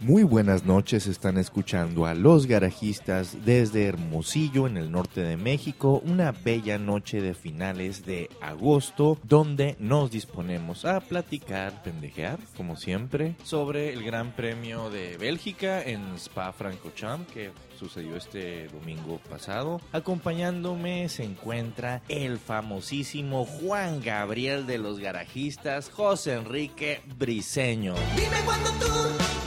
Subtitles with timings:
[0.00, 6.02] Muy buenas noches, están escuchando a Los Garajistas desde Hermosillo, en el norte de México,
[6.04, 13.36] una bella noche de finales de agosto, donde nos disponemos a platicar, pendejear, como siempre,
[13.44, 19.80] sobre el Gran Premio de Bélgica en Spa-Francorchamps, que sucedió este domingo pasado.
[19.92, 27.94] Acompañándome se encuentra el famosísimo Juan Gabriel de los Garajistas, José Enrique Briseño.
[28.14, 28.86] Dime cuándo tú,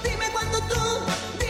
[0.03, 1.42] dime cuándo tú,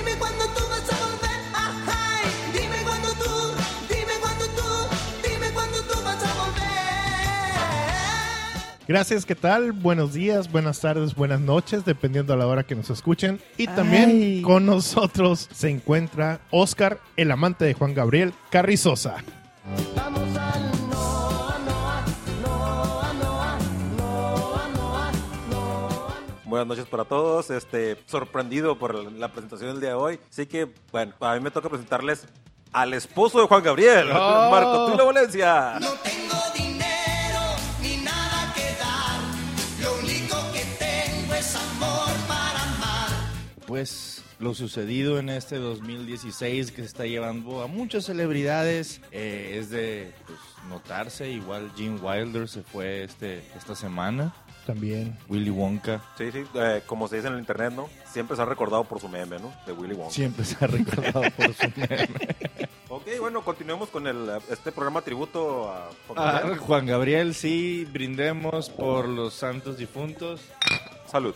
[8.88, 9.72] Gracias, ¿qué tal?
[9.72, 13.40] Buenos días, buenas tardes, buenas noches, dependiendo a la hora que nos escuchen.
[13.58, 14.42] Y también Ay.
[14.42, 19.24] con nosotros se encuentra Oscar, el amante de Juan Gabriel Carrizosa.
[19.96, 22.04] Vamos al Noa, Noa,
[22.44, 23.58] Noa, Noa,
[23.98, 25.12] Noa, Noa,
[25.50, 26.14] Noa.
[26.44, 27.50] Buenas noches para todos.
[27.52, 30.20] Este, sorprendido por la presentación del día de hoy.
[30.30, 32.28] Así que, bueno, a mí me toca presentarles
[32.74, 34.50] al esposo de Juan Gabriel, Oh.
[34.52, 35.78] Marco Tulio Valencia.
[35.80, 36.34] No tengo
[43.68, 49.70] Pues lo sucedido en este 2016 que se está llevando a muchas celebridades eh, es
[49.70, 51.30] de pues, notarse.
[51.30, 54.34] Igual Gene Wilder se fue este, esta semana.
[54.66, 55.18] También.
[55.28, 57.90] Willy Wonka Sí, sí, eh, como se dice en el internet, ¿no?
[58.10, 59.54] Siempre se ha recordado por su meme, ¿no?
[59.66, 60.14] De Willy Wonka.
[60.14, 62.10] siempre se ha recordado por su meme.
[62.90, 66.60] Ok, bueno, continuemos con el, este programa tributo a Juan Ah, Gabriel.
[66.60, 70.42] Juan Gabriel, sí, brindemos por los santos difuntos.
[71.08, 71.34] Salud.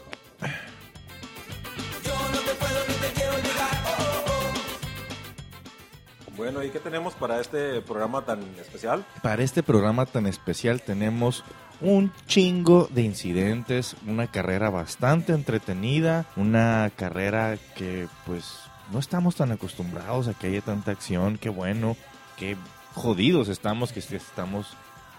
[6.47, 9.05] Bueno, ¿y qué tenemos para este programa tan especial?
[9.21, 11.43] Para este programa tan especial tenemos
[11.81, 18.59] un chingo de incidentes, una carrera bastante entretenida, una carrera que pues
[18.93, 21.97] no estamos tan acostumbrados a que haya tanta acción, qué bueno,
[22.37, 22.55] qué
[22.93, 24.69] jodidos estamos, que estamos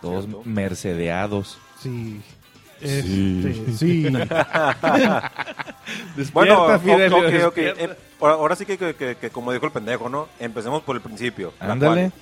[0.00, 0.42] todos Cierto.
[0.46, 1.58] mercedeados.
[1.78, 2.22] Sí.
[2.80, 3.42] Sí.
[3.44, 4.06] Este, sí.
[6.32, 7.54] Bueno, Despierta, ok, Fidelio, ok, ok.
[7.56, 7.84] despierta.
[7.84, 10.28] Eh, ahora sí que, que- que- que como dijo el pendejo, ¿no?
[10.38, 11.52] Empecemos por el principio.
[11.60, 12.12] Ándale.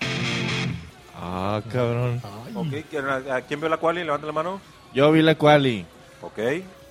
[1.15, 2.21] Ah, cabrón.
[2.55, 4.05] Ok, ¿quién- ¿a quién vio la quali?
[4.05, 4.61] Levanta la mano.
[4.95, 5.84] Yo vi la quali.
[6.22, 6.39] Ok.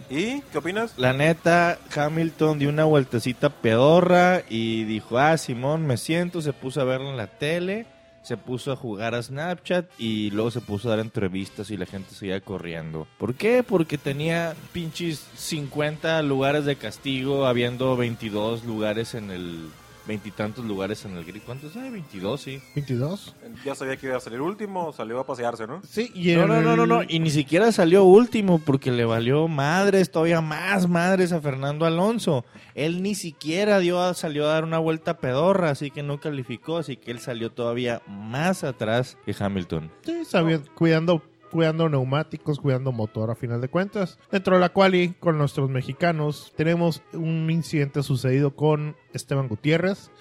[0.09, 0.93] ¿Y qué opinas?
[0.97, 6.81] La neta, Hamilton dio una vueltecita pedorra y dijo, ah, Simón, me siento, se puso
[6.81, 7.87] a verlo en la tele,
[8.25, 11.85] se puso a jugar a Snapchat y luego se puso a dar entrevistas y la
[11.85, 13.07] gente seguía corriendo.
[13.19, 13.61] ¿Por qué?
[13.61, 19.69] Porque tenía pinches 50 lugares de castigo, habiendo 22 lugares en el...
[20.07, 21.41] Veintitantos lugares en el grid.
[21.45, 21.89] ¿Cuántos hay?
[21.89, 22.61] 22, sí.
[22.75, 23.35] 22.
[23.65, 25.81] Ya sabía que iba a salir último, salió a pasearse, ¿no?
[25.89, 29.47] Sí, y No, en no, no, no, Y ni siquiera salió último porque le valió
[29.47, 32.45] madres, todavía más madres a Fernando Alonso.
[32.75, 36.97] Él ni siquiera dio, salió a dar una vuelta pedorra, así que no calificó, así
[36.97, 39.91] que él salió todavía más atrás que Hamilton.
[40.03, 44.17] Sí, sabía- cuidando, cuidando neumáticos, cuidando motor a final de cuentas.
[44.31, 50.11] Dentro de la quali, con nuestros mexicanos, tenemos un incidente sucedido con Esteban Gutiérrez,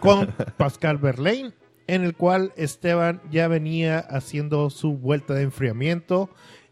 [0.00, 0.26] con
[0.56, 1.52] Pascal Verlaine,
[1.86, 6.30] en el cual Esteban ya venía haciendo su vuelta de enfriamiento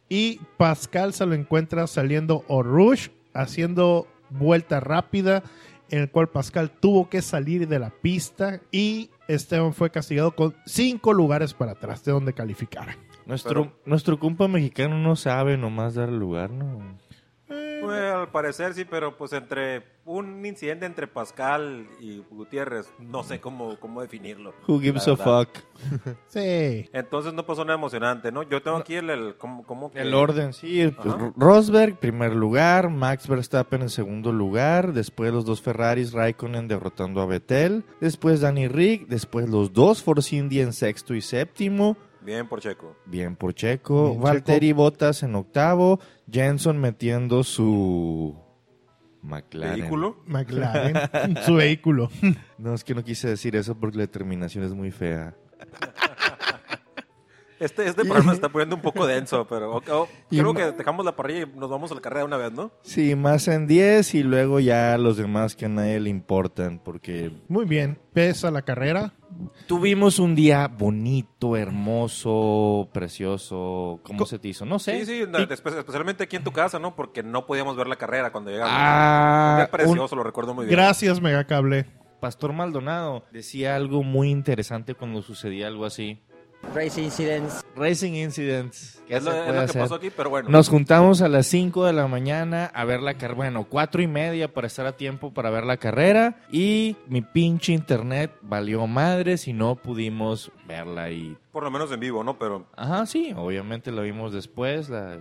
[0.09, 5.43] y Pascal se lo encuentra saliendo o rush, haciendo vuelta rápida,
[5.91, 10.55] en el cual Pascal tuvo que salir de la pista y Esteban fue castigado con
[10.67, 12.97] cinco lugares para atrás de donde calificara.
[13.27, 16.99] Nuestro, Pero- nuestro compa mexicano no sabe nomás dar lugar, ¿no?
[17.83, 23.41] Pues al parecer sí, pero pues entre un incidente entre Pascal y Gutiérrez, no sé
[23.41, 24.55] cómo, cómo definirlo.
[24.69, 25.49] Who gives a fuck?
[26.28, 26.88] Sí.
[26.93, 28.44] Entonces no pasó nada emocionante, ¿no?
[28.44, 30.93] Yo tengo aquí el, el ¿cómo, cómo que- El orden, sí.
[30.97, 31.15] pues.
[31.37, 32.88] Rosberg, primer lugar.
[32.88, 34.93] Max Verstappen en segundo lugar.
[34.93, 37.84] Después los dos Ferraris, Raikkonen derrotando a Vettel.
[38.00, 39.09] Después Danny Rick.
[39.09, 41.97] Después los dos Force India en sexto y séptimo.
[42.25, 42.97] Bien por Checo.
[43.06, 44.11] Bien por Checo.
[44.11, 46.00] Bien, Valtteri Bottas en octavo.
[46.31, 48.37] Jenson metiendo su
[49.23, 49.81] McLaren.
[49.81, 50.23] ¿Vehículo?
[50.26, 52.11] McLaren, su vehículo.
[52.58, 55.35] No, es que no quise decir eso porque la terminación es muy fea.
[57.62, 61.05] Este, este programa se está poniendo un poco denso, pero ok, oh, creo que dejamos
[61.05, 62.73] la parrilla y nos vamos a la carrera de una vez, ¿no?
[62.82, 67.31] Sí, más en 10 y luego ya los demás que a nadie le importan porque
[67.49, 67.99] Muy bien.
[68.12, 69.14] Pesa la carrera.
[69.67, 74.00] Tuvimos un día bonito, hermoso, precioso.
[74.03, 74.67] ¿Cómo Co- se te hizo?
[74.67, 75.05] No sé.
[75.05, 76.94] Sí, sí, especialmente aquí en tu casa, ¿no?
[76.94, 78.73] Porque no podíamos ver la carrera cuando llegamos.
[78.76, 80.76] Ah, Un día un- precioso, lo recuerdo muy bien.
[80.76, 81.87] Gracias, Megacable.
[82.20, 86.20] Pastor Maldonado decía algo muy interesante cuando sucedía algo así.
[86.75, 87.64] Race incidents.
[87.76, 89.03] Racing Incidents.
[89.06, 89.82] ¿Qué Es lo, es puede lo que hacer?
[89.82, 90.49] pasó aquí, pero bueno.
[90.49, 93.35] Nos juntamos a las 5 de la mañana a ver la carrera.
[93.35, 96.37] Bueno, cuatro y media para estar a tiempo para ver la carrera.
[96.50, 101.11] Y mi pinche internet valió madres y no pudimos verla.
[101.11, 101.37] Y.
[101.50, 102.38] Por lo menos en vivo, ¿no?
[102.38, 104.88] Pero Ajá, sí, obviamente la vimos después.
[104.88, 105.19] La...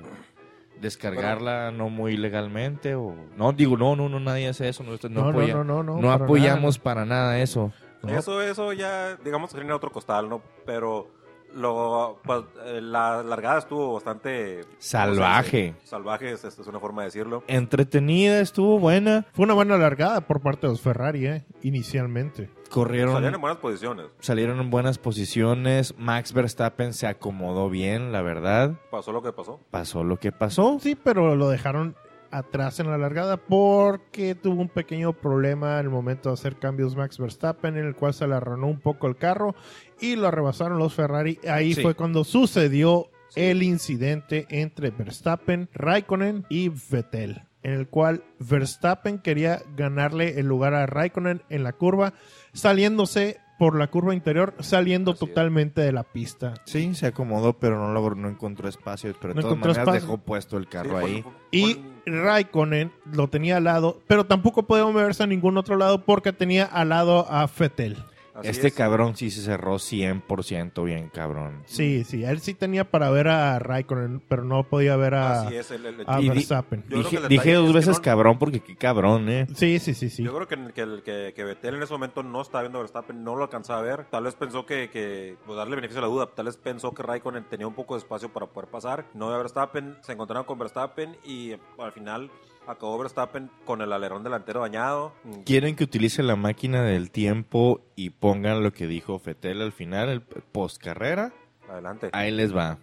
[0.80, 2.96] Descargarla no muy legalmente.
[2.96, 4.84] o No, digo, no, no, no, nadie hace eso.
[4.84, 7.72] No, no, No, no, apoya- no, no, no, no para apoyamos para nada eso.
[8.04, 8.18] No.
[8.18, 10.42] eso, eso ya, digamos, sería otro costal, ¿no?
[10.66, 11.08] Pero
[11.56, 14.62] lo, pues, eh, la largada estuvo bastante...
[14.78, 15.76] Salvaje.
[15.84, 17.44] Salvaje, es, es una forma de decirlo.
[17.48, 19.26] Entretenida, estuvo buena.
[19.34, 21.46] Fue una buena largada por parte de los Ferrari, ¿eh?
[21.62, 22.50] Inicialmente.
[22.70, 23.14] Corrieron.
[23.14, 24.06] Salían en buenas posiciones.
[24.20, 25.94] salieron en buenas posiciones.
[25.98, 28.74] Max Verstappen se acomodó bien, la verdad.
[28.90, 29.60] Pasó lo que pasó.
[29.72, 30.78] Pasó lo que pasó.
[30.80, 31.96] Sí, pero lo dejaron
[32.32, 36.96] atrás en la largada porque tuvo un pequeño problema en el momento de hacer cambios
[36.96, 39.56] Max Verstappen, en el cual se le arranó un poco el carro
[40.00, 41.40] y lo rebasaron los Ferrari.
[41.50, 41.82] Ahí Sí.
[41.82, 49.62] fue cuando sucedió el incidente entre Verstappen, Raikkonen y Vettel, en el cual Verstappen quería
[49.78, 52.14] ganarle el lugar a Raikkonen en la curva,
[52.54, 55.30] saliéndose por la curva interior, saliendo Así es.
[55.30, 56.56] totalmente de la pista.
[56.66, 59.14] Sí, se acomodó, pero no logró, no encontró espacio.
[59.22, 60.02] Pero de No todas maneras espacio.
[60.02, 61.22] dejó puesto el carro Sí, ahí.
[61.22, 65.76] fue- fue- Y Raikkonen lo tenía al lado, pero tampoco podía moverse a ningún otro
[65.78, 67.98] lado porque tenía al lado a Fettel.
[68.42, 68.74] Así este es.
[68.74, 71.64] cabrón sí se cerró 100% bien, cabrón.
[71.66, 75.56] Sí, sí, él sí tenía para ver a Raikkonen, pero no podía ver a, Así
[75.56, 75.72] es.
[75.72, 76.84] el- el- a di- Verstappen.
[77.30, 79.48] Dije, dos veces no- cabrón porque qué cabrón, ¿eh?
[79.56, 80.24] Sí, sí, sí, sí.
[80.24, 80.74] Yo creo que,
[81.04, 83.84] que, que Vettel en ese momento no estaba viendo a Verstappen, no lo alcanzaba a
[83.84, 84.06] ver.
[84.10, 87.04] Tal vez pensó que, que pues darle beneficio a la duda, tal vez pensó que
[87.04, 89.06] Raikkonen tenía un poco de espacio para poder pasar.
[89.14, 92.30] No ve a Verstappen, se encontraron con Verstappen y eh, al final
[92.68, 95.14] acabó Verstappen con el alerón delantero dañado.
[95.46, 100.10] Quieren que utilice la máquina del tiempo y pongan lo que dijo Fetel al final,
[100.10, 101.34] el post carrera.
[101.70, 102.10] Adelante.
[102.14, 102.78] Ahí les va.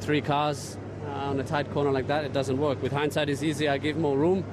[0.00, 2.82] three cars uh, on a tight corner like that, it doesn't work.
[2.82, 3.68] With hindsight, it's easy.
[3.68, 4.44] I give more room,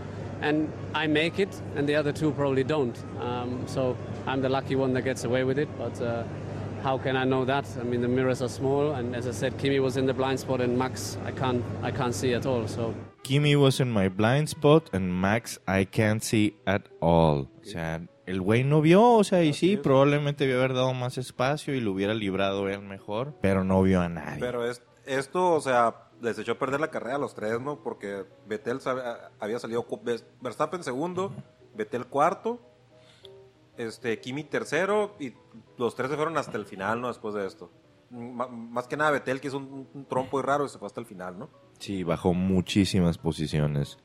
[0.42, 2.98] and I make it, and the other two probably don't.
[3.20, 3.96] Um, so
[4.28, 5.70] I'm the lucky one that gets away with it.
[5.78, 6.24] But uh,
[6.84, 7.66] how can I know that?
[7.80, 10.40] I mean, the mirrors are small, and as I said, Kimi was in the blind
[10.40, 12.68] spot, and Max, I can't, I can't see at all.
[12.68, 12.94] So
[13.24, 17.48] Kimi was in my blind spot and Max I can't see at all.
[17.62, 19.80] O sea, el güey no vio, o sea, y sí, es.
[19.80, 24.02] probablemente debió haber dado más espacio y lo hubiera librado él mejor, pero no vio
[24.02, 24.40] a nadie.
[24.40, 27.84] Pero es, esto, o sea, les echó a perder la carrera a los tres, ¿no?
[27.84, 29.04] Porque Vettel sabe-
[29.40, 29.86] había salido
[30.42, 31.32] Verstappen segundo,
[31.76, 32.60] Vettel cuarto,
[33.80, 35.34] este Kimi tercero y
[35.78, 37.08] los tres se fueron hasta el final, ¿no?
[37.08, 37.72] Después de esto.
[38.12, 40.88] M- más que nada Vettel, que es un, un trompo y raro, y se fue
[40.88, 41.50] hasta el final, ¿no?
[41.80, 43.98] Sí, bajó muchísimas posiciones.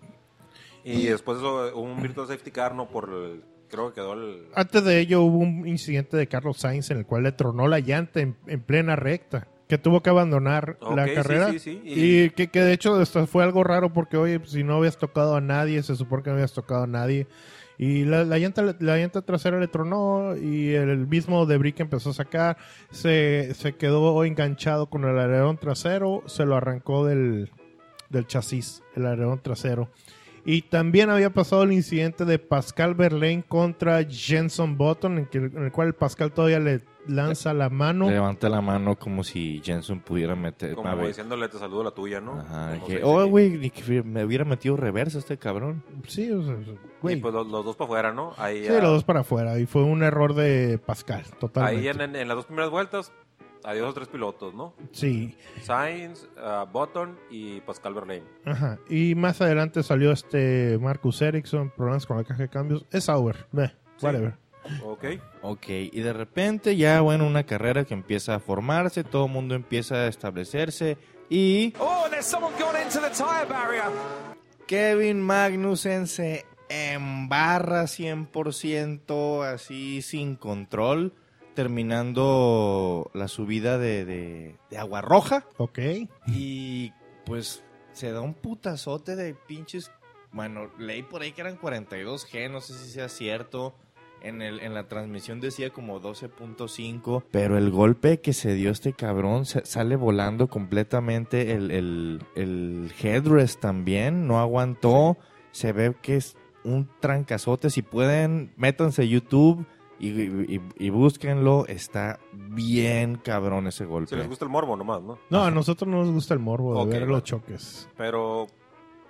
[0.84, 2.88] Y después de eso, hubo un virtual safety car, ¿no?
[2.88, 4.48] Por el, creo que quedó el...
[4.54, 7.80] Antes de ello hubo un incidente de Carlos Sainz en el cual le tronó la
[7.80, 11.50] llanta en, en plena recta, que tuvo que abandonar la sí, carrera.
[11.52, 14.50] sí, sí, Y, y- que, que de hecho esto fue algo raro porque, oye, pues,
[14.52, 17.26] si no habías tocado a nadie, se supone que no habías tocado a nadie.
[17.78, 22.10] Y la, la llanta, la llanta trasera le tronó y el mismo debris que empezó
[22.10, 22.56] a sacar
[22.90, 27.50] se, se quedó enganchado con el alerón trasero, se lo arrancó del,
[28.10, 29.88] del chasis, el alerón trasero.
[30.46, 35.64] Y también había pasado el incidente de Pascal Verlaine contra Jenson Button, en, que- en
[35.64, 38.10] el cual Pascal todavía le lanza la mano.
[38.10, 40.74] Levanta la mano como si Jenson pudiera meter...
[40.74, 41.08] Como ver.
[41.08, 42.40] diciéndole, te saludo la tuya, ¿no?
[42.40, 45.82] Ajá, Como que, oh, güey, ni que me hubiera metido reversa este cabrón.
[46.08, 46.56] Sí, o sea,
[47.02, 47.16] güey.
[47.16, 48.32] Y pues los, los dos para afuera, ¿no?
[48.38, 49.58] Ahí, Sí, los dos para afuera.
[49.58, 51.80] Y fue un error de Pascal, totalmente.
[51.80, 53.12] ahí en, en- en las dos primeras vueltas,
[53.64, 54.74] adiós a tres pilotos, ¿no?
[54.92, 58.26] Sí, Sainz, ah, Button y Pascal Verlaine.
[58.44, 58.78] ajá.
[58.88, 62.84] Y más adelante salió este Marcus Ericsson, problemas con la caja de cambios.
[62.92, 64.06] Es Sauber, meh, Sí.
[64.06, 64.34] whatever.
[64.82, 65.04] Ok.
[65.42, 69.54] Ok, y de repente ya, bueno, una carrera que empieza a formarse, todo el mundo
[69.54, 70.96] empieza a establecerse
[71.28, 73.84] y Oh, there's someone gone into the tire barrier.
[74.66, 81.12] Kevin Magnussen se embarra 100% así sin control,
[81.54, 85.78] terminando la subida de, de, de agua roja Ok.
[86.26, 86.92] y
[87.24, 89.90] pues se da un putazote de pinches,
[90.32, 93.74] bueno, leí por ahí que eran 42G, no sé si sea cierto.
[94.20, 98.94] En, el, en la transmisión decía como 12.5, pero el golpe que se dio este
[98.94, 101.52] cabrón sale volando completamente.
[101.52, 105.18] El, el, el headrest también no aguantó.
[105.52, 107.68] Se ve que es un trancazote.
[107.68, 109.66] Si pueden, métanse a YouTube
[109.98, 110.08] y,
[110.56, 111.66] y- y búsquenlo.
[111.66, 114.10] Está bien cabrón ese golpe.
[114.10, 115.18] Si les gusta el morbo nomás, ¿no?
[115.30, 117.88] No, a nosotros no nos gusta el morbo de ver los choques.
[117.96, 118.46] Pero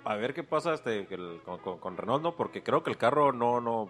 [0.03, 2.35] a ver qué pasa este el- con, con, con Renault, ¿no?
[2.35, 3.89] Porque creo que el carro no, no,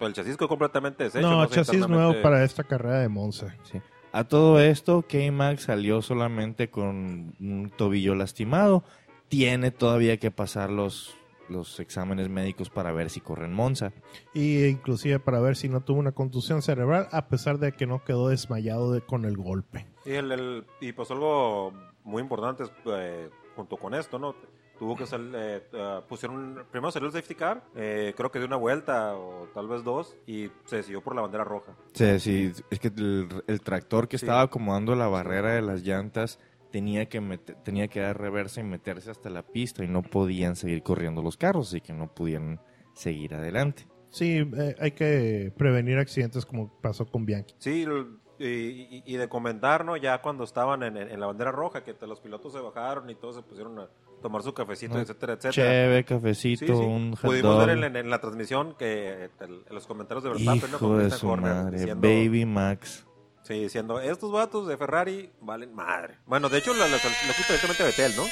[0.00, 1.28] el chasis quedó completamente deshecho.
[1.28, 3.54] no, sé chasis internamente- nuevo para esta carrera de Monza.
[3.64, 3.80] Sí.
[4.10, 8.82] A todo esto, K-Max salió solamente con un tobillo lastimado.
[9.28, 11.14] Tiene todavía que pasar los,
[11.48, 13.92] los exámenes médicos para ver si corre en Monza.
[14.34, 18.04] Y inclusive para ver si no tuvo una contusión cerebral, a pesar de que no
[18.04, 19.86] quedó desmayado de- con el golpe.
[20.04, 21.72] Y, el, el- y pues algo
[22.04, 24.34] muy importante es, eh, junto con esto, ¿no?
[24.78, 28.44] Tuvo que salir, eh, eh, pusieron, primero salió el safety car, eh, creo que de
[28.44, 31.72] una vuelta o tal vez dos, y se decidió por la bandera roja.
[31.94, 34.24] Sí, sí, es que el, el tractor que Sí.
[34.24, 36.38] estaba acomodando la barrera de las llantas
[36.70, 40.56] tenía que mete- tenía que dar reversa y meterse hasta la pista y no podían
[40.56, 42.60] seguir corriendo los carros, así que no pudieron
[42.94, 43.86] seguir adelante.
[44.10, 47.54] Sí, eh, hay que prevenir accidentes como pasó con Bianchi.
[47.58, 47.84] Sí,
[48.38, 49.96] y, y- de comentar, ¿no?
[49.96, 53.34] Ya cuando estaban en, en- la bandera roja, que los pilotos se bajaron y todos
[53.36, 53.88] se pusieron a
[54.22, 55.52] tomar su cafecito, Ah, etcétera, etcétera.
[55.52, 56.72] Cheve, Sí, cafecito, sí.
[56.72, 57.66] un hot Pudimos dog.
[57.66, 60.76] ver en, en- la transmisión que el- en los comentarios de Verstappen, ¿no?
[60.76, 63.04] Hijo Con de su madre, diciendo- Baby Max.
[63.48, 66.18] Sí, diciendo, estos vatos de Ferrari valen madre.
[66.26, 68.24] Bueno, de hecho, le, le culpa directamente a Betel, ¿no?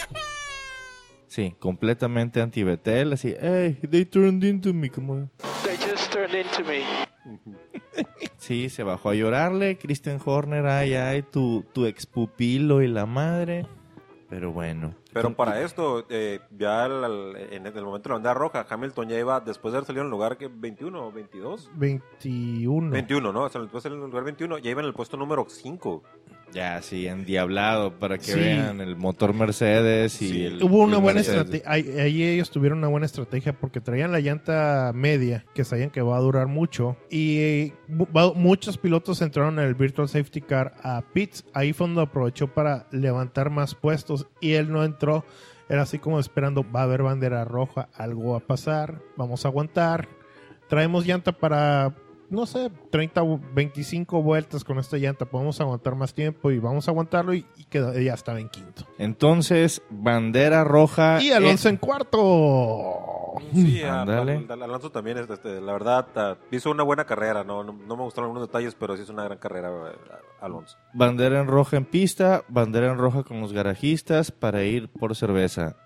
[1.26, 5.30] Sí, completamente anti-Betel, así, hey, they turned into me, como...
[5.64, 6.82] They just turned into me.
[8.37, 13.06] Sí, se bajó a llorarle, Christian Horner, ay, ay, tu, tu ex pupilo y la
[13.06, 13.66] madre.
[14.28, 14.95] Pero bueno.
[15.12, 19.09] Pero para esto, eh, ya al- al- en el momento de la bandera roja, Hamilton
[19.09, 21.71] ya iba, después de haber salido en el lugar que 21 o 22.
[21.75, 22.90] 21.
[22.90, 23.42] 21, ¿no?
[23.45, 25.47] O sea, después de salir en el lugar 21, ya iba en el puesto número
[25.49, 26.02] 5.
[26.56, 28.38] Ya, sí, endiablado, para que Sí.
[28.40, 30.44] vean el motor Mercedes y Sí.
[30.46, 30.62] el...
[30.62, 31.70] Hubo una el buena estrategia.
[31.70, 36.00] Ahí, ahí ellos tuvieron una buena estrategia porque traían la llanta media, que sabían que
[36.00, 36.96] va a durar mucho.
[37.10, 41.44] Y va- muchos pilotos entraron en el Virtual Safety Car a pits.
[41.52, 45.26] Ahí fue donde aprovechó para levantar más puestos y él no entró.
[45.68, 49.48] Era así como esperando, va a haber bandera roja, algo va a pasar, vamos a
[49.48, 50.08] aguantar.
[50.70, 51.94] Traemos llanta para,
[52.30, 55.25] no sé, 30 o 25 vueltas con esta llanta.
[55.26, 58.85] Podemos aguantar más tiempo y vamos a aguantarlo y, y quedó- ya estaba en quinto.
[58.99, 61.21] Entonces, bandera roja...
[61.23, 63.35] Y Alonso en cuarto.
[63.52, 64.47] Sí, a- Ándale.
[64.49, 67.45] a- a- Alonso también, este, este, la verdad, ah, hizo una buena carrera.
[67.45, 69.97] No, no, no me gustaron algunos detalles, pero sí hizo una gran carrera eh,
[70.40, 70.76] Alonso.
[70.95, 75.76] bandera en roja en pista, bandera en roja con los garajistas para ir por cerveza.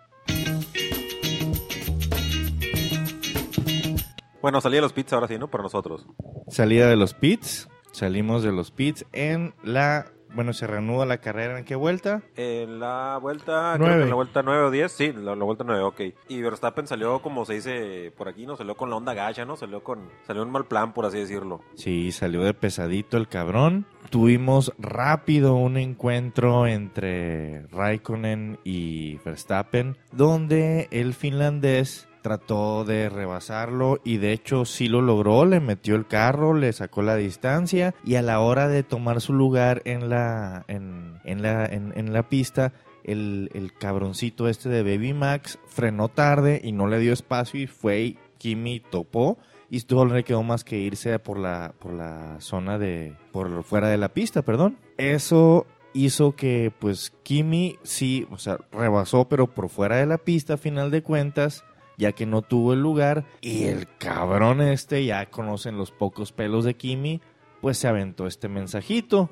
[4.43, 5.49] Bueno, salí de los pits ahora sí, ¿no?
[5.49, 6.07] Para nosotros.
[6.49, 10.07] Salida de los pits, salimos de los pits en la...
[10.33, 12.23] Bueno, se reanuda la carrera en qué vuelta?
[12.37, 13.97] En la vuelta, creo Nueve.
[13.97, 16.01] que en la vuelta 9 o 10, sí, la, la vuelta 9, ok.
[16.29, 18.57] Y Verstappen salió, como se dice por aquí, ¿no?
[18.57, 19.57] Salió con la onda gacha, ¿no?
[19.57, 21.63] Salió con, salió en mal plan, por así decirlo.
[21.75, 23.87] Sí, salió de pesadito el cabrón.
[24.11, 34.19] Tuvimos rápido un encuentro entre Raikkonen y Verstappen, donde el finlandés trató de rebasarlo y
[34.19, 38.23] de hecho sí lo logró, le metió el carro, le sacó la distancia y a
[38.23, 42.73] la hora de tomar su lugar en la, en, la, en, en la pista,
[43.05, 47.67] el, el cabroncito este de Baby Max frenó tarde y no le dio espacio y
[47.67, 49.39] fue Kimi topó
[49.71, 53.89] y solo le quedó más que irse por la, por la zona de, por fuera
[53.89, 54.77] de la pista, perdón.
[54.99, 60.55] Eso hizo que pues Kimi sí, o sea, rebasó pero por fuera de la pista
[60.55, 61.65] a final de cuentas,
[61.97, 66.65] ya que no tuvo el lugar y el cabrón este, ya conocen los pocos pelos
[66.65, 67.21] de Kimi,
[67.61, 69.31] pues se aventó este mensajito.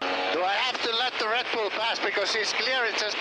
[0.00, 2.84] Do I have to let the Red Bull pass because he's clear?
[2.90, 3.16] It's just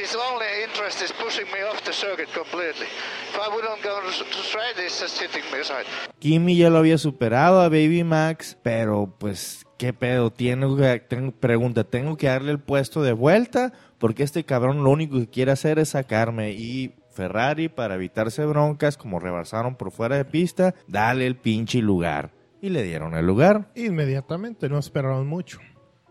[0.00, 2.86] his only interest is pushing me off the circuit completely.
[3.28, 5.86] If I wouldn't go to straight, he's just hitting me aside.
[6.18, 10.30] Kimi ya lo había superado a Baby Max, pero pues, ¿qué pedo?
[10.30, 13.72] Tengo que, tengo, pregunta, ¿tengo que darle el puesto de vuelta?
[13.98, 18.96] Porque este cabrón lo único que quiere hacer es sacarme y Ferrari, para evitarse broncas,
[18.96, 22.30] como rebasaron por fuera de pista, dale el pinche lugar.
[22.62, 23.70] Y le dieron el lugar.
[23.74, 25.58] Inmediatamente, no esperaron mucho.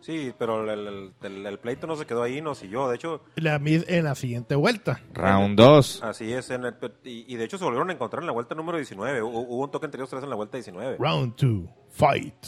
[0.01, 2.87] Sí, pero el, el- el- el pleito no se quedó ahí, no siguió.
[2.89, 5.01] De hecho, La, mi- en la siguiente vuelta.
[5.13, 6.03] Round 2.
[6.03, 6.49] así es.
[6.51, 9.21] En el- y, y de hecho se volvieron a encontrar en la vuelta número 19.
[9.23, 10.97] Hubo, hubo un toque entre ellos tres en la vuelta 19.
[10.99, 11.69] Round 2.
[11.89, 12.45] Fight.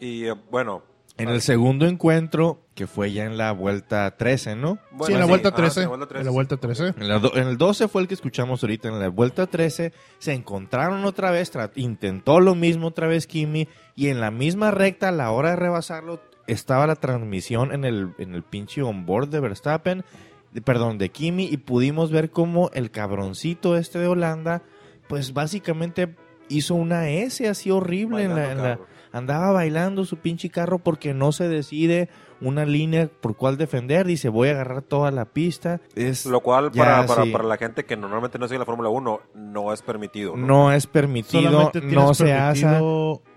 [0.00, 0.82] Y eh, bueno.
[1.18, 4.78] En el segundo encuentro, que fue ya en la vuelta 13, ¿no?
[4.92, 5.80] bueno, sí, en la vuelta ajá, 13.
[5.82, 6.20] en la vuelta 13.
[6.20, 6.86] En la vuelta 13.
[6.96, 8.88] En, la do- en el 12 fue el que escuchamos ahorita.
[8.88, 11.52] En la vuelta 13 se encontraron otra vez.
[11.76, 13.68] intentó lo mismo otra vez Kimi.
[13.94, 18.14] Y en la misma recta, a la hora de rebasarlo, estaba la transmisión en el,
[18.18, 20.04] en el pinche onboard de Verstappen.
[20.52, 21.44] de- perdón, de Kimi.
[21.44, 24.62] Y pudimos ver cómo el cabroncito este de Holanda,
[25.08, 26.16] pues básicamente
[26.56, 28.24] hizo una S así horrible.
[28.24, 28.78] En la, en
[29.12, 32.08] andaba bailando su pinche carro porque no se decide
[32.40, 34.06] una línea por cuál defender.
[34.06, 35.80] Dice, voy a agarrar toda la pista.
[35.94, 37.30] Es, Lo cual, Ya, para, para, sí.
[37.30, 40.34] para la gente que normalmente no sigue la Fórmula 1, no es permitido.
[40.36, 40.46] ¿no?
[40.46, 42.66] no es permitido, Solamente tienes no se hace.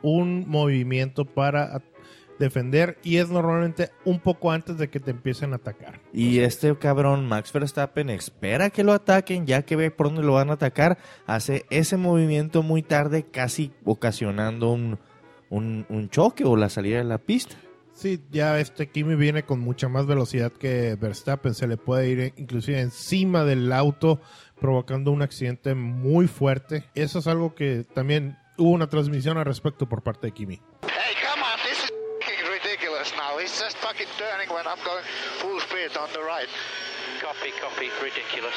[0.02, 1.82] un movimiento para
[2.40, 6.02] defender y es normalmente un poco antes de que te empiecen a atacar.
[6.14, 10.34] Y este cabrón, Max Verstappen, espera que lo ataquen, ya que ve por dónde lo
[10.34, 15.00] van a atacar, hace ese movimiento muy tarde, casi ocasionando un,
[15.50, 17.56] un, un choque o la salida de la pista.
[17.94, 22.34] Sí, ya este Kimi viene con mucha más velocidad que Verstappen, se le puede ir
[22.36, 24.20] inclusive encima del auto
[24.60, 26.84] provocando un accidente muy fuerte.
[26.94, 30.62] Eso es algo que también hubo una transmisión al respecto por parte de Kimi.
[33.06, 33.40] Ridiculous now.
[33.40, 35.04] He's just fucking turning when I'm going
[35.40, 36.48] full speed on the right.
[37.22, 38.56] Copy, copy, ridiculous.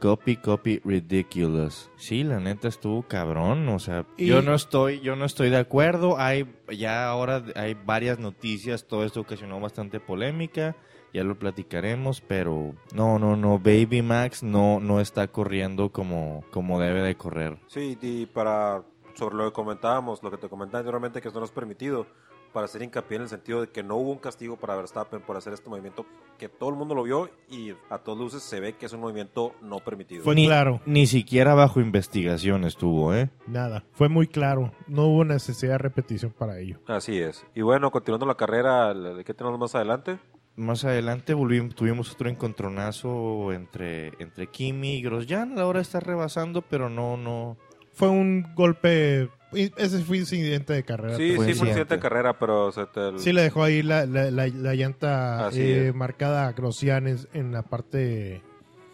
[0.00, 1.90] Copy, copy, ridiculous.
[1.96, 5.56] Sí, la neta estuvo cabrón, o sea, Y- yo no estoy, yo no estoy de
[5.58, 6.18] acuerdo.
[6.18, 10.76] Hay ya ahora hay varias noticias, todo esto ocasionó bastante polémica,
[11.14, 16.78] ya lo platicaremos, pero no, no, no, Baby Max no, no está corriendo como, como
[16.80, 17.58] debe de correr.
[17.68, 18.82] Sí, y para
[19.14, 22.06] sobre lo que comentábamos, lo que te comentaba anteriormente, que esto no es permitido,
[22.54, 25.36] para hacer hincapié en el sentido de que no hubo un castigo para Verstappen por
[25.36, 26.06] hacer este movimiento,
[26.38, 29.00] que todo el mundo lo vio y a todas luces se ve que es un
[29.00, 30.22] movimiento no permitido.
[30.22, 30.80] Fue ni, claro.
[30.86, 33.28] Ni siquiera bajo investigación estuvo, ¿eh?
[33.48, 34.72] Nada, fue muy claro.
[34.86, 36.78] No hubo necesidad de repetición para ello.
[36.86, 37.44] Así es.
[37.56, 38.94] Y bueno, continuando la carrera,
[39.26, 40.20] ¿qué tenemos más adelante?
[40.54, 45.54] Más adelante volvimos, tuvimos otro encontronazo entre, entre Kimi y Grosjean.
[45.54, 47.56] A la hora está rebasando, pero no, no.
[47.92, 49.28] Fue un golpe.
[49.56, 51.16] Ese fue incidente de carrera.
[51.16, 51.68] Sí, sí, fue incidente.
[51.70, 53.18] incidente de carrera, pero se te...
[53.18, 57.52] Sí, le dejó ahí la, la, la- la llanta eh, marcada a Grosjean en- en
[57.52, 58.42] la parte.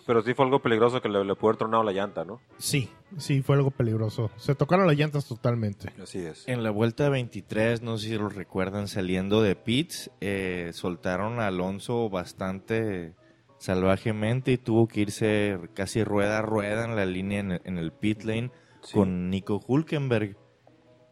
[0.07, 2.41] Pero sí fue algo peligroso que le, le pudo haber tronado la llanta, ¿no?
[2.59, 2.89] Sí,
[3.19, 4.31] sí, fue algo peligroso.
[4.37, 5.93] Se tocaron las llantas totalmente.
[6.03, 6.49] Así es.
[6.49, 11.47] En la vuelta 23, no sé si lo recuerdan, saliendo de pits, eh, soltaron a
[11.47, 13.15] Alonso bastante
[13.59, 17.79] salvajemente y tuvo que irse casi rueda a rueda en la línea en el, en
[17.79, 18.51] el pit lane
[18.83, 18.95] Sí.
[18.95, 20.37] con Nico Hulkenberg.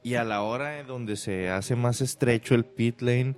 [0.09, 3.37] Y a la hora en donde se hace más estrecho el pit lane,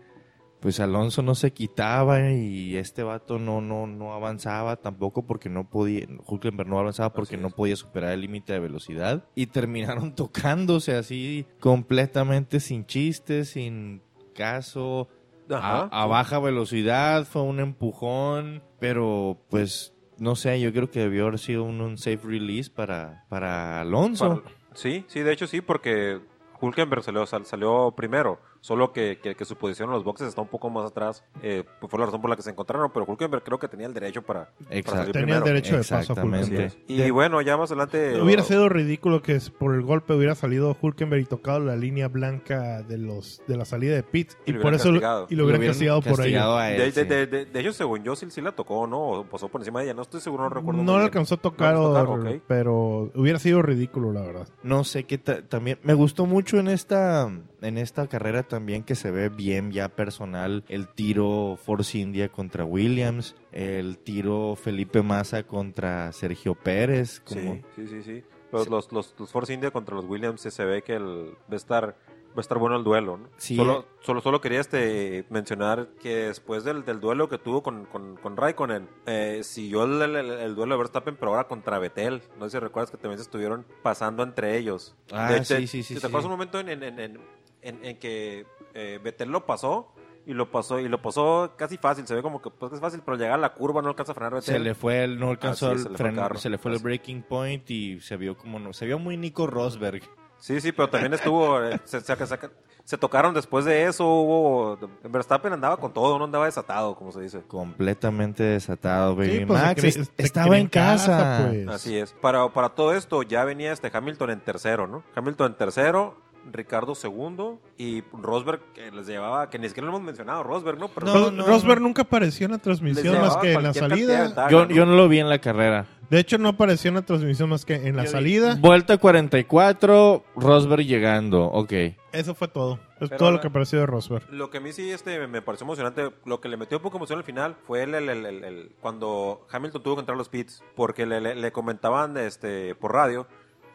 [0.61, 5.69] pues Alonso no se quitaba y este vato no, no, no avanzaba tampoco porque no
[5.71, 10.94] podía, Hulkenberg no avanzaba porque no podía superar el límite de velocidad y terminaron tocándose
[10.94, 14.03] así completamente sin chistes, sin
[14.35, 15.09] caso,
[15.49, 16.09] a, Ajá, a sí.
[16.11, 21.64] baja velocidad, fue un empujón, pero pues no sé, yo creo que debió haber sido
[21.64, 24.42] un, un safe release para, para Alonso.
[24.44, 26.21] Para- Sí, sí, de hecho sí, porque
[26.61, 30.40] Hulkenberg salió, sal- salió primero, solo que, que- que su posición en los boxes está
[30.42, 31.25] un poco más atrás.
[31.42, 33.87] eh, pues fue la razón por la que se encontraron, pero Hulkenberg creo que tenía
[33.87, 34.51] el derecho para,
[34.85, 36.12] para salir Tenía el derecho de paso.
[36.12, 36.73] Hulkenberg.
[36.87, 38.20] Y bueno, ya más adelante...
[38.20, 42.83] Hubiera sido ridículo que por el golpe hubiera salido Hulkenberg y tocado la línea blanca
[42.83, 45.27] de los de la salida de pit Y por eso castigado.
[45.31, 46.59] y lo hubieran hubieran castigado por castigado ello.
[46.61, 47.09] a él, De, de, sí.
[47.09, 49.01] de, de- de hecho, según yo, sí, sí la tocó, ¿no?
[49.01, 49.94] O pasó por encima de ella.
[49.94, 50.83] No estoy seguro, no recuerdo.
[50.83, 51.05] No bien.
[51.05, 54.49] alcanzó a tocar, No tocar, pero hubiera sido ridículo, la verdad.
[54.62, 57.31] No sé qué ta- también me gustó mucho en esta
[57.62, 62.64] en esta carrera también que se ve bien ya personal el tiro Force India contra
[62.64, 68.25] Williams, el tiro Felipe Massa contra Sergio Pérez, como Sí, sí, sí, sí.
[68.53, 71.57] Los, los, los, los Force India contra los Williams se ve que el, va a
[71.57, 71.96] estar
[72.31, 73.29] va a estar bueno el duelo, ¿no?
[73.38, 73.57] Sí.
[73.57, 78.14] Solo, solo, solo quería este mencionar que después del, del duelo que tuvo con, con,
[78.18, 82.23] con Raikkonen, eh, siguió el, el- el- el duelo de Verstappen, pero ahora contra Vettel.
[82.38, 84.94] No sé si recuerdas que también se estuvieron pasando entre ellos.
[85.11, 86.07] Ah, De- sí, sí, sí, ¿Te sí.
[86.07, 87.18] acuerdas un momento en, en, en,
[87.62, 89.92] en, que eh, Vettel lo pasó?
[90.27, 93.01] Y lo pasó, y lo pasó casi fácil, se ve como que pues, es fácil,
[93.05, 94.55] pero llegar a la curva no alcanza a frenar Vettel.
[94.55, 96.38] se le fue el no alcanzó el es, se le fue el freno, carro.
[96.38, 96.85] se le fue el Así.
[96.85, 100.03] breaking point y se vio como no, se vio muy Nico Rosberg.
[100.38, 101.62] Sí, sí, pero también estuvo.
[101.62, 102.38] eh, se, se- se-
[102.85, 104.07] se tocaron después de eso.
[104.07, 104.79] Hubo.
[105.05, 107.42] Verstappen andaba con todo, no andaba desatado, como se dice.
[107.46, 109.38] Completamente desatado, baby.
[109.40, 111.46] Sí, pues, Max estaba en casa.
[111.51, 111.68] pues.
[111.68, 112.12] Así es.
[112.12, 115.03] Para, para todo esto ya venía este Hamilton en tercero, ¿no?
[115.14, 116.16] Hamilton en tercero,
[116.53, 120.88] Ricardo segundo y Rosberg que les llevaba, que ni siquiera lo hemos mencionado, Rosberg, ¿no?
[120.88, 121.88] Pero No, Ros- no, Rosberg no.
[121.88, 124.22] nunca apareció en la transmisión más que en la salida.
[124.24, 124.70] ventaja, Yo, ¿no?
[124.74, 125.87] yo no lo vi en la carrera.
[126.11, 128.57] De hecho, no apareció en la transmisión más que en la Yo vi- salida.
[128.61, 131.44] Vuelta 44, Rosberg llegando.
[131.44, 131.72] Ok.
[132.12, 132.81] Eso fue todo.
[133.00, 134.29] Es Pero todo lo que apareció de Rosberg.
[134.31, 136.96] Lo que a mí sí este, me pareció emocionante, lo que le metió un poco
[136.96, 140.18] emoción al final fue el, el- el- el- el- cuando Hamilton tuvo que entrar a
[140.18, 143.26] los pits, porque le, le- le comentaban este, por radio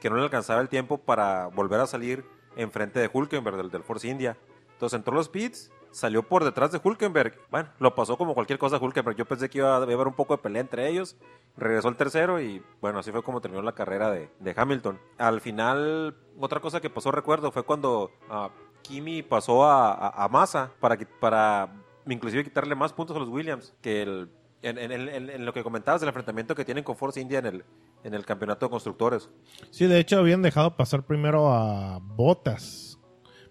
[0.01, 2.25] que no le alcanzaba el tiempo para volver a salir
[2.56, 4.38] enfrente de Hulkenberg, del, del Force India.
[4.74, 7.39] Entonces entró los pits, salió por detrás de Hulkenberg.
[7.50, 9.15] Bueno, lo pasó como cualquier cosa Hulkenberg.
[9.15, 11.15] Yo pensé que iba a haber un poco de pelea entre ellos.
[11.56, 15.00] Regresó al tercero y bueno, así fue como terminó la carrera de, de Hamilton.
[15.18, 18.50] Al final, otra cosa que pasó, recuerdo, fue cuando ah,
[18.82, 21.74] Kimi pasó a, a, Massa para, para
[22.06, 24.30] inclusive quitarle más puntos a los Williams que el,
[24.65, 27.45] en, en- en- en lo que comentabas del enfrentamiento que tienen con Force India en
[27.45, 27.63] el,
[28.04, 29.30] en el campeonato de constructores.
[29.71, 32.99] Sí, de hecho habían dejado pasar primero a Botas.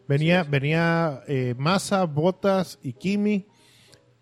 [0.07, 3.46] Venía, venía eh, Massa, Botas y Kimi.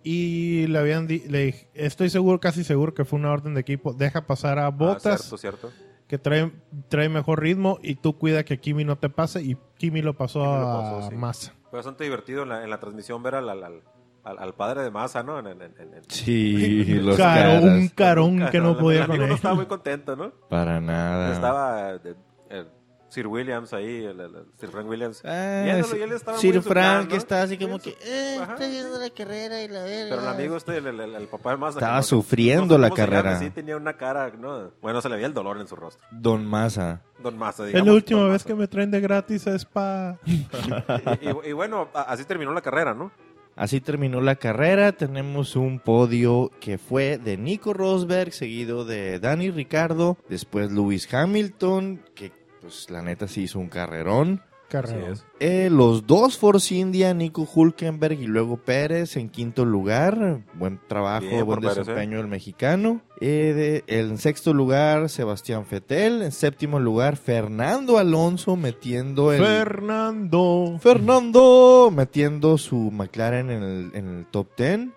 [0.04, 3.92] Y le habían le estoy seguro, casi seguro que fue una orden de equipo.
[3.92, 5.70] Deja pasar a Ah, Botas, cierto, cierto.
[6.08, 6.52] que trae,
[6.88, 7.78] trae mejor ritmo.
[7.82, 9.42] Y tú cuida que Kimi no te pase.
[9.42, 11.16] Y Kimi lo pasó Kimi lo a pasó, sí.
[11.16, 11.54] Massa.
[11.70, 13.82] Fue bastante divertido en la, la transmisión ver al, al, al,
[14.24, 15.38] al- al padre de Massa, ¿no?
[15.38, 17.92] En, en- en- en- Sí, los Caro, un caras.
[17.94, 19.32] carón que no el podía amigo con no él.
[19.32, 20.30] estaba muy contento, ¿no?
[20.48, 21.32] Para nada.
[21.32, 22.14] Estaba eh,
[22.50, 22.64] eh,
[23.08, 25.22] Sir Williams ahí, el, el- el Sir Frank Williams.
[25.24, 27.14] Ah, viéndolo, y él estaba muy Sir su Frank plan, ¿no?
[27.16, 27.90] está así como Muy que...
[27.90, 30.16] "Eh, estoy viendo la carrera y la verga.
[30.16, 31.78] Pero el amigo este, el, el- el- el papá de Massa.
[31.78, 33.38] Estaba que no sufriendo no la carrera.
[33.38, 34.70] Sí, tenía una cara, ¿no?
[34.80, 36.06] Bueno, se le veía el dolor en su rostro.
[36.10, 37.02] Don Massa.
[37.22, 37.86] Don Massa, Es digamos.
[37.88, 40.16] la última vez que me traen de gratis a Spa.
[40.24, 43.12] Y, y- y bueno, así terminó la carrera, ¿no?
[43.56, 44.92] Así terminó la carrera.
[44.92, 52.02] Tenemos un podio que fue de Nico Rosberg, seguido de Danny Ricardo, después Lewis Hamilton,
[52.14, 54.42] que pues la neta sí hizo un carrerón.
[54.80, 55.24] Es.
[55.40, 60.40] Eh, los dos Force India, Nico Hulkenberg y luego Pérez en quinto lugar.
[60.54, 63.02] Buen trabajo, Bien buen por Pérez, desempeño del mexicano.
[63.20, 66.22] Eh, de- en sexto lugar, Sebastián Fetel.
[66.22, 69.42] En séptimo lugar, Fernando Alonso metiendo el...
[69.42, 70.78] Fernando.
[70.80, 74.88] Fernando metiendo su McLaren en el, en el top 10.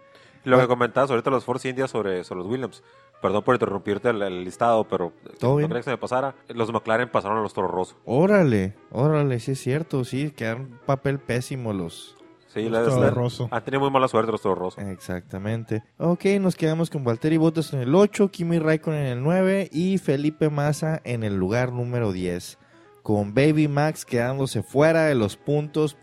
[0.45, 2.83] Lo que comentabas ahorita los Force India sobre, sobre los Williams.
[3.25, 6.35] Perdón por interrumpirte el, el listado, pero Todo no quería que se me pasara.
[6.49, 7.95] Los McLaren pasaron a los Toro Rosso.
[8.05, 12.15] Órale, órale, sí es cierto, sí, quedaron un papel pésimo los...
[12.47, 13.49] Sí, la- Rosso.
[13.51, 14.79] han tenido muy mala suerte los Toro Rosso.
[14.79, 15.83] Exactamente.
[15.97, 19.97] Ok, nos quedamos con Valtteri Bottas en el 8, Kimi Raikkonen en el 9 y
[19.97, 22.57] Felipe Massa en el lugar número 10.
[23.01, 25.97] Con Baby Max quedándose fuera de los puntos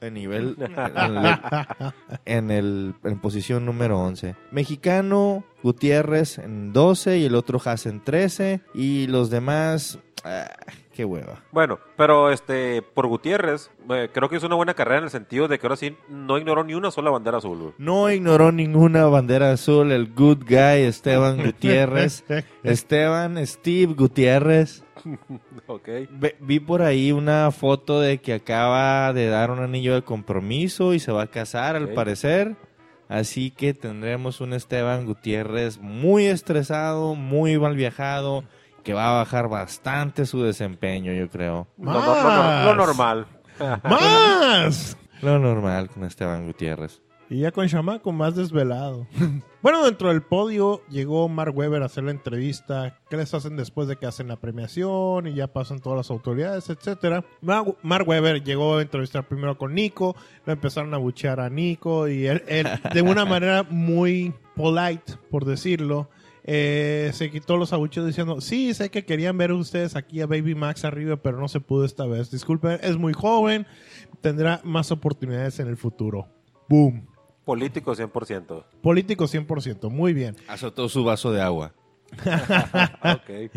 [0.00, 1.92] en nivel en, el-
[2.24, 4.34] en, el, en posición número 11.
[4.52, 9.98] Mexicano Gutiérrez en 12 y el otro Haas en 13 y los demás...
[10.24, 10.48] ah,
[10.94, 11.42] qué hueva.
[11.52, 15.48] Bueno, pero este por Gutiérrez, eh, creo que es una buena carrera en el sentido
[15.48, 17.58] de que ahora sí no ignoró ni una sola bandera azul.
[17.58, 17.72] güey.
[17.78, 22.24] No ignoró ninguna bandera azul el good guy Esteban Gutiérrez.
[22.62, 24.84] Esteban Steve Gutiérrez.
[25.70, 25.88] Ok.
[26.10, 30.94] Ve- vi por ahí una foto de que acaba de dar un anillo de compromiso
[30.94, 31.94] y se va a casar al Ok.
[31.94, 32.56] parecer.
[33.08, 38.44] Así que tendremos un Esteban Gutiérrez muy estresado, muy mal viajado,
[38.88, 41.66] que va a bajar bastante su desempeño, yo creo.
[41.76, 43.26] Lo, lo- lo- lo- lo normal.
[43.84, 44.96] ¡Más!
[45.20, 47.02] Lo normal con Esteban Gutiérrez.
[47.28, 49.06] Y ya con chamaco más desvelado.
[49.62, 52.96] bueno, dentro del podio llegó Mark Webber a hacer la entrevista.
[53.10, 55.26] ¿Qué les hacen después de que hacen la premiación?
[55.26, 57.24] Y ya pasan todas las autoridades, etcétera.
[57.42, 60.16] Mar- Mark Webber llegó a entrevistar primero con Nico.
[60.46, 62.08] Lo empezaron a buchear a Nico.
[62.08, 66.08] Y él, él, de una manera muy polite, por decirlo,
[66.50, 70.54] eh, se quitó los abucheos diciendo, sí, sé que querían ver ustedes aquí a Baby
[70.54, 72.30] Max arriba, pero no se pudo esta vez.
[72.30, 73.66] Disculpen, es muy joven,
[74.22, 76.26] tendrá más oportunidades en el futuro.
[76.66, 77.06] Boom.
[77.44, 78.64] Político 100%.
[78.80, 80.36] Político 100%, muy bien.
[80.48, 81.74] Azotó su vaso de agua.
[83.04, 83.50] Ok.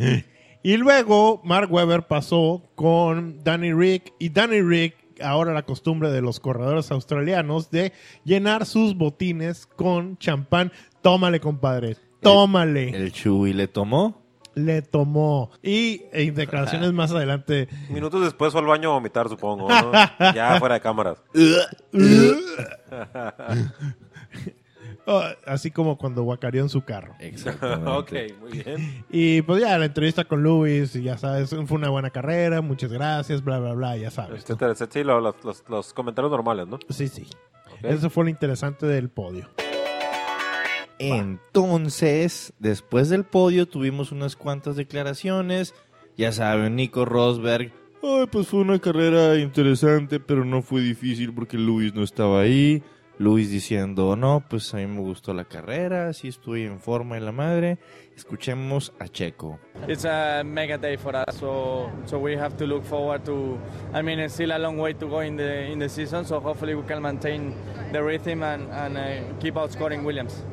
[0.62, 6.22] Y luego Mark Webber pasó con Danny Rick y Danny Rick, ahora la costumbre de
[6.22, 7.94] los corredores australianos de
[8.26, 10.74] llenar sus botines con champán.
[11.02, 11.96] Tómale, compadre.
[12.22, 12.90] Tómale.
[12.90, 14.22] El Chuy le tomó.
[14.54, 15.50] Le tomó.
[15.64, 17.68] Y en declaraciones más adelante.
[17.90, 19.70] Minutos después fue al baño a vomitar, supongo.
[19.70, 19.92] ¿no?
[20.36, 21.18] ya fuera de cámaras.
[25.06, 27.16] oh, así como cuando guacareó en su carro.
[27.20, 27.90] Exactamente.
[27.90, 29.06] ok, muy bien.
[29.10, 32.92] Y pues ya la entrevista con Luis, y ya sabes, fue una buena carrera, muchas
[32.92, 34.50] gracias, bla, bla, bla, ya sabes.
[34.50, 36.80] Este, este, sí, lo- los, los- los comentarios normales, ¿no?
[36.90, 37.28] Sí, sí.
[37.84, 39.50] Eso fue lo interesante del podio.
[41.10, 45.74] Entonces, después del podio tuvimos unas cuantas declaraciones.
[46.18, 47.72] Ya saben, Nico Rosberg.
[48.04, 52.84] Ay, pues fue una carrera interesante, pero no fue difícil porque Luis no estaba ahí.
[53.20, 57.22] Luis diciendo, no, pues a mí me gustó la carrera, sí estoy en forma de
[57.22, 57.78] la madre.
[58.16, 59.60] Escuchemos a Checo.
[59.88, 61.36] it's a mega day for us.
[61.40, 63.60] So so we have to look forward to.
[63.94, 66.26] I mean, it's still a long way to go in the in the season.
[66.26, 67.54] So hopefully we can maintain
[67.92, 70.44] the rhythm and and uh, keep outscoring Williams.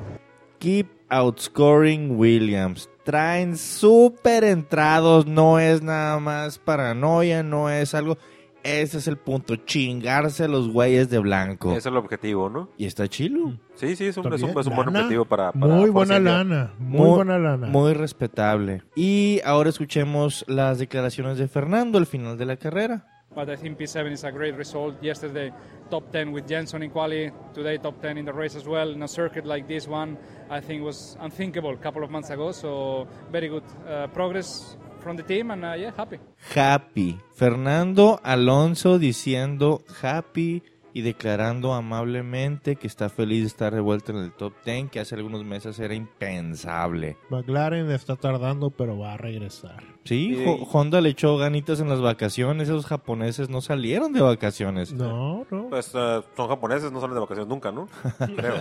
[0.59, 2.88] Keep outscoring Williams.
[3.05, 8.18] Traen súper entrados, no es nada más paranoia, no es algo...
[8.64, 11.71] Ese es el punto, chingarse a los güeyes de blanco.
[11.71, 12.68] Ese es el objetivo, ¿no?
[12.77, 13.57] Y está chilo.
[13.77, 14.59] Sí, sí, es un, Está es un, bien.
[14.59, 16.33] es un buen objetivo para, para Muy buena India.
[16.33, 17.68] lana, muy, buena lana.
[17.68, 18.83] Muy respetable.
[18.97, 23.07] Y ahora escuchemos las declaraciones de Fernando al final de la carrera.
[23.38, 25.01] But I think P7 is a great result.
[25.01, 25.53] Yesterday,
[25.88, 27.31] top 10 with Jenson in quali.
[27.55, 28.90] Today, top 10 in the race as well.
[28.90, 30.18] In a circuit like this one,
[30.51, 32.51] I think was unthinkable a couple of months ago.
[32.51, 34.77] So very good uh, progress.
[35.01, 36.18] from the team, and uh, yeah, happy.
[36.55, 37.18] Happy.
[37.35, 40.61] Fernando Alonso diciendo happy
[40.98, 44.98] y declarando amablemente que está feliz de estar de vuelta en el top 10, que
[44.98, 47.16] hace algunos meses era impensable.
[47.30, 49.82] McLaren está tardando, pero va a regresar.
[50.04, 50.44] Sí, Sí.
[50.46, 54.92] Ho- Honda le echó ganitas en las vacaciones, esos japoneses no salieron de vacaciones.
[54.92, 55.68] No, no.
[55.68, 57.88] Pues eh, son japoneses, no salen de vacaciones nunca, ¿no?
[58.37, 58.54] Creo.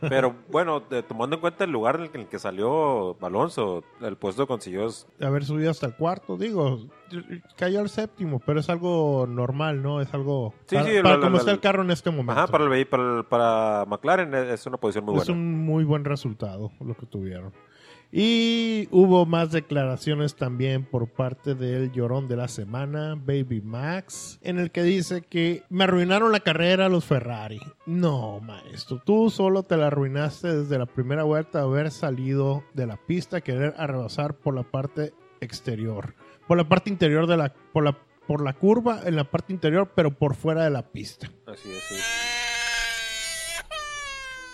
[0.00, 3.16] Pero bueno, de- tomando en cuenta el lugar en el que, en el que salió
[3.20, 5.06] Alonso, el puesto que consiguió es...
[5.20, 6.80] haber subido hasta el cuarto, digo,
[7.56, 10.00] cayó al séptimo, pero es algo normal, ¿no?
[10.00, 12.10] Es algo Sí, para, sí, para la- como la- está la- el carro en este
[12.10, 12.32] momento.
[12.32, 15.32] Ajá, para, el, para, el- para McLaren es es una posición muy es buena.
[15.40, 17.52] un muy buen resultado lo que tuvieron.
[18.12, 24.58] Y hubo más declaraciones también por parte del llorón de la semana, Baby Max, en
[24.60, 27.60] el que dice que me arruinaron la carrera los Ferrari.
[27.84, 32.86] No, maestro, tú solo te la arruinaste desde la primera vuelta de haber salido de
[32.86, 36.14] la pista, querer arrebasar por la parte exterior,
[36.46, 39.92] por la parte interior de la, por la, por la curva en la parte interior,
[39.94, 41.30] pero por fuera de la pista.
[41.46, 41.94] Así es, sí.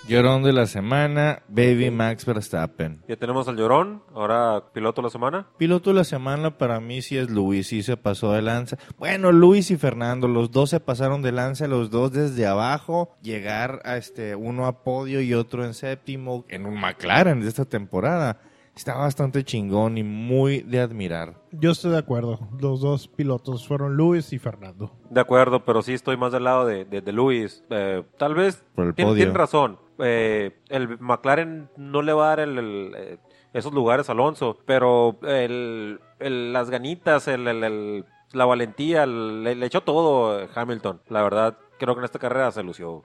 [0.08, 3.04] Llorón de la semana, Baby Max Verstappen.
[3.06, 5.46] Ya tenemos al Llorón, ahora piloto de la semana.
[5.58, 8.78] Piloto de la semana para mí sí es Luis, sí se pasó de lanza.
[8.98, 13.80] Bueno, Luis y Fernando, los dos se pasaron de lanza, los dos desde abajo, llegar
[13.84, 18.40] a este uno a podio y otro en séptimo en un McLaren de esta temporada.
[18.74, 21.34] Está bastante chingón y muy de admirar.
[21.52, 24.90] Yo estoy de acuerdo, los dos pilotos fueron Luis y Fernando.
[25.10, 27.62] De acuerdo, pero sí estoy más del lado de, de, de Luis.
[27.68, 29.78] Eh, tal vez tiene, tiene razón.
[29.98, 33.18] Eh, el McLaren no le va a dar el- el, eh,
[33.52, 39.44] esos lugares a Alonso, pero el, el- las ganitas, el, el- el- la valentía, el-
[39.44, 41.02] le, le echó todo Hamilton.
[41.10, 43.02] La verdad, creo que en esta carrera se lució.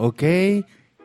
[0.00, 0.22] Ok,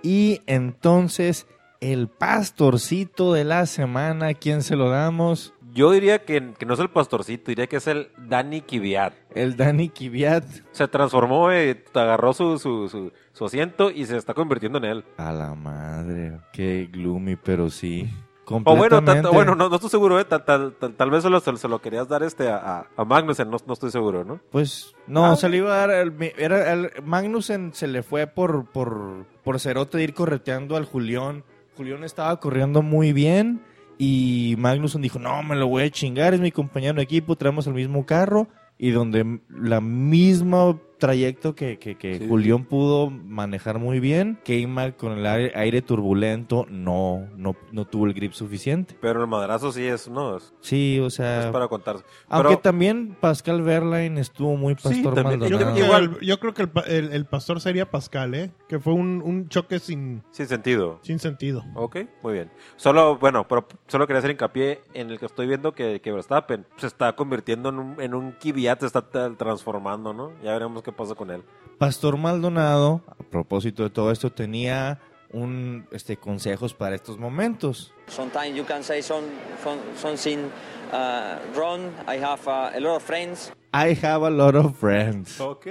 [0.04, 1.48] y entonces
[1.82, 5.52] el pastorcito de la semana, ¿a quién se lo damos?
[5.74, 9.16] Yo diría que, que no es el pastorcito, diría que es el Danny Kvyat.
[9.34, 10.46] El Dani Kvyat.
[10.74, 15.06] Se transformó, eh, agarró su, su, su, su asiento y se está convirtiendo en él.
[15.18, 18.08] A la madre, qué gloomy, pero sí.
[18.46, 21.40] O bueno, tanto- bueno no, no estoy seguro, eh, tal, tal, tal, tal vez solo
[21.40, 24.40] se, se lo querías dar este a, a, Magnussen, no, no estoy seguro, ¿no?
[24.52, 25.92] Pues no, Ah, se le iba a dar.
[25.92, 30.86] el- era el- Magnussen se le fue por, por, por cerote de ir correteando al
[30.86, 31.44] Julián.
[31.78, 33.62] Julián estaba corriendo muy bien
[33.98, 37.66] y Magnussen dijo: No, me lo voy a chingar, es mi compañero de equipo, traemos
[37.68, 38.48] el mismo carro.
[38.78, 42.28] Y donde la misma trayecto que, que, que Sí.
[42.30, 48.06] Julián pudo manejar muy bien, K-Mac con el aire, aire turbulento no, no, no tuvo
[48.06, 48.96] el grip suficiente.
[49.02, 50.38] Pero el madrazo sí es, ¿no?
[50.38, 51.46] Es, Sí, o sea.
[51.46, 52.06] es para contarse.
[52.30, 55.42] Aunque Pero- también Pascal Verlaine estuvo muy pastor también.
[55.42, 55.74] Yo Maldonado.
[55.74, 56.18] creo, que Igual.
[56.22, 58.52] el, yo creo que el, pa- el- el pastor sería Pascal, ¿eh?
[58.70, 61.00] Que fue un, un choque sin, Sin sentido.
[61.02, 61.66] sin sentido.
[61.76, 62.50] Ok, muy bien.
[62.78, 66.66] Solo, bueno, pero solo quería hacer hincapié en el que estoy viendo que, que Verstappen
[66.78, 70.32] se está convirtiendo en un, en un Kvyat, se está tra- transformando, ¿no?
[70.42, 71.44] Ya veremos qué pasa con él.
[71.78, 75.00] Pastor Maldonado, a propósito de todo esto, tenía
[75.32, 77.92] un este consejos para estos momentos.
[78.08, 79.26] Sometimes you can say some,
[79.64, 80.50] some something
[80.94, 81.82] uh, wrong.
[82.08, 83.52] I have uh, a lot of friends.
[83.74, 85.42] I have a lot of friends.
[85.42, 85.66] Ok.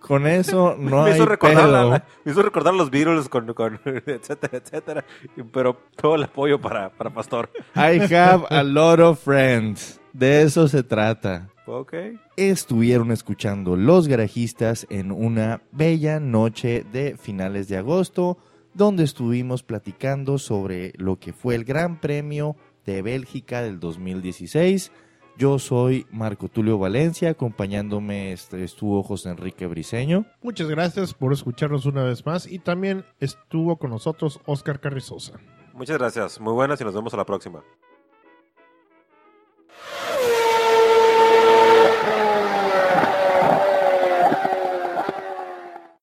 [0.00, 1.90] Con eso no me, hay hizo recordar pedo.
[1.90, 5.04] la- me hizo recordar los Beatles con, con etcétera, etcétera.
[5.52, 7.48] Pero todo el apoyo para, para Pastor.
[7.76, 10.00] I have a lot of friends.
[10.12, 11.48] De eso se trata.
[11.66, 11.94] Ok.
[12.36, 18.38] Estuvieron escuchando Los Garajistas en una bella noche de finales de agosto,
[18.74, 24.92] donde estuvimos platicando sobre lo que fue el Gran Premio de Bélgica del 2016.
[25.36, 30.26] Yo soy Marco Tulio Valencia, acompañándome este, estuvo José Enrique Briseño.
[30.42, 35.40] Muchas gracias por escucharnos una vez más y también estuvo con nosotros Oscar Carrizosa.
[35.72, 36.40] Muchas gracias.
[36.40, 37.64] Muy buenas y nos vemos a la próxima.